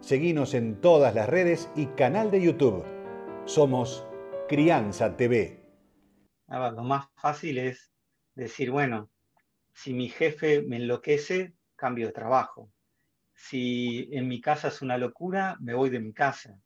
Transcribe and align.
Seguinos 0.00 0.54
en 0.54 0.80
todas 0.80 1.14
las 1.14 1.28
redes 1.28 1.70
y 1.74 1.86
canal 1.86 2.30
de 2.30 2.40
YouTube. 2.40 2.84
Somos 3.44 4.06
Crianza 4.48 5.16
TV. 5.16 5.60
lo 6.48 6.82
más 6.82 7.08
fácil 7.16 7.58
es 7.58 7.92
decir, 8.34 8.70
bueno, 8.70 9.10
si 9.74 9.92
mi 9.92 10.08
jefe 10.08 10.62
me 10.62 10.76
enloquece, 10.76 11.52
cambio 11.74 12.06
de 12.06 12.12
trabajo. 12.12 12.70
Si 13.34 14.08
en 14.12 14.28
mi 14.28 14.40
casa 14.40 14.68
es 14.68 14.82
una 14.82 14.98
locura, 14.98 15.56
me 15.60 15.74
voy 15.74 15.90
de 15.90 16.00
mi 16.00 16.12
casa. 16.12 16.58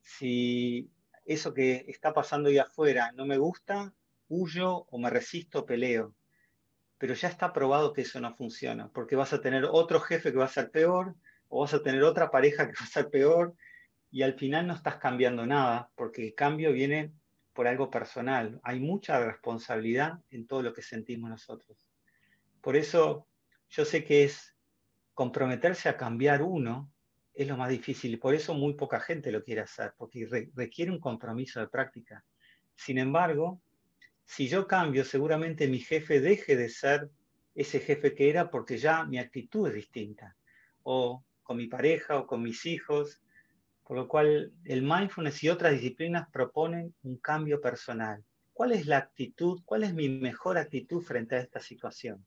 Si 0.00 0.90
eso 1.26 1.54
que 1.54 1.84
está 1.88 2.12
pasando 2.12 2.48
ahí 2.48 2.58
afuera 2.58 3.12
no 3.12 3.26
me 3.26 3.36
gusta, 3.36 3.92
huyo 4.28 4.86
o 4.90 4.98
me 4.98 5.10
resisto, 5.10 5.66
peleo. 5.66 6.14
Pero 6.96 7.14
ya 7.14 7.28
está 7.28 7.52
probado 7.52 7.92
que 7.92 8.00
eso 8.00 8.18
no 8.18 8.34
funciona, 8.34 8.88
porque 8.88 9.14
vas 9.14 9.32
a 9.34 9.40
tener 9.42 9.66
otro 9.70 10.00
jefe 10.00 10.32
que 10.32 10.38
va 10.38 10.46
a 10.46 10.48
ser 10.48 10.70
peor, 10.70 11.14
o 11.54 11.60
vas 11.60 11.74
a 11.74 11.82
tener 11.82 12.02
otra 12.02 12.30
pareja 12.30 12.66
que 12.66 12.72
va 12.72 12.84
a 12.86 12.88
ser 12.88 13.10
peor 13.10 13.54
y 14.10 14.22
al 14.22 14.32
final 14.32 14.66
no 14.66 14.74
estás 14.74 14.96
cambiando 14.96 15.44
nada 15.44 15.90
porque 15.94 16.24
el 16.26 16.34
cambio 16.34 16.72
viene 16.72 17.12
por 17.52 17.68
algo 17.68 17.90
personal. 17.90 18.58
Hay 18.62 18.80
mucha 18.80 19.22
responsabilidad 19.22 20.18
en 20.30 20.46
todo 20.46 20.62
lo 20.62 20.72
que 20.72 20.80
sentimos 20.80 21.28
nosotros. 21.28 21.86
Por 22.62 22.74
eso 22.74 23.26
yo 23.68 23.84
sé 23.84 24.02
que 24.02 24.24
es 24.24 24.56
comprometerse 25.12 25.90
a 25.90 25.98
cambiar 25.98 26.40
uno 26.42 26.90
es 27.34 27.46
lo 27.46 27.58
más 27.58 27.68
difícil 27.68 28.14
y 28.14 28.16
por 28.16 28.34
eso 28.34 28.54
muy 28.54 28.72
poca 28.72 28.98
gente 28.98 29.30
lo 29.30 29.44
quiere 29.44 29.60
hacer, 29.60 29.92
porque 29.98 30.50
requiere 30.54 30.90
un 30.90 31.00
compromiso 31.00 31.60
de 31.60 31.68
práctica. 31.68 32.24
Sin 32.74 32.96
embargo, 32.96 33.60
si 34.24 34.48
yo 34.48 34.66
cambio, 34.66 35.04
seguramente 35.04 35.68
mi 35.68 35.80
jefe 35.80 36.20
deje 36.20 36.56
de 36.56 36.70
ser 36.70 37.10
ese 37.54 37.80
jefe 37.80 38.14
que 38.14 38.30
era 38.30 38.50
porque 38.50 38.78
ya 38.78 39.04
mi 39.04 39.18
actitud 39.18 39.68
es 39.68 39.74
distinta. 39.74 40.34
O 40.82 41.22
con 41.52 41.58
mi 41.58 41.66
pareja 41.66 42.18
o 42.18 42.26
con 42.26 42.42
mis 42.42 42.64
hijos, 42.64 43.20
por 43.84 43.98
lo 43.98 44.08
cual 44.08 44.54
el 44.64 44.80
mindfulness 44.80 45.44
y 45.44 45.50
otras 45.50 45.72
disciplinas 45.72 46.26
proponen 46.30 46.94
un 47.02 47.18
cambio 47.18 47.60
personal. 47.60 48.24
¿Cuál 48.54 48.72
es 48.72 48.86
la 48.86 48.96
actitud, 48.96 49.60
cuál 49.66 49.82
es 49.82 49.92
mi 49.92 50.08
mejor 50.08 50.56
actitud 50.56 51.02
frente 51.02 51.34
a 51.34 51.40
esta 51.40 51.60
situación? 51.60 52.24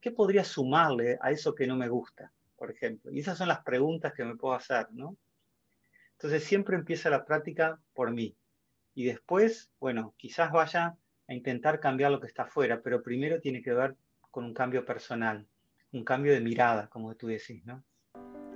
¿Qué 0.00 0.12
podría 0.12 0.44
sumarle 0.44 1.18
a 1.20 1.32
eso 1.32 1.56
que 1.56 1.66
no 1.66 1.74
me 1.74 1.88
gusta, 1.88 2.30
por 2.56 2.70
ejemplo? 2.70 3.10
Y 3.10 3.18
esas 3.18 3.36
son 3.36 3.48
las 3.48 3.64
preguntas 3.64 4.12
que 4.12 4.24
me 4.24 4.36
puedo 4.36 4.54
hacer, 4.54 4.86
¿no? 4.92 5.16
Entonces 6.12 6.44
siempre 6.44 6.76
empieza 6.76 7.10
la 7.10 7.24
práctica 7.24 7.80
por 7.94 8.12
mí. 8.12 8.36
Y 8.94 9.06
después, 9.06 9.72
bueno, 9.80 10.14
quizás 10.16 10.52
vaya 10.52 10.96
a 11.26 11.34
intentar 11.34 11.80
cambiar 11.80 12.12
lo 12.12 12.20
que 12.20 12.28
está 12.28 12.44
afuera, 12.44 12.80
pero 12.80 13.02
primero 13.02 13.40
tiene 13.40 13.60
que 13.60 13.72
ver 13.72 13.96
con 14.30 14.44
un 14.44 14.54
cambio 14.54 14.84
personal, 14.84 15.48
un 15.90 16.04
cambio 16.04 16.32
de 16.32 16.40
mirada, 16.40 16.86
como 16.86 17.16
tú 17.16 17.26
decís, 17.26 17.64
¿no? 17.64 17.82